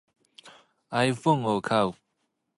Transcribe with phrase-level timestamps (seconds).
[0.91, 1.93] iPhone を買う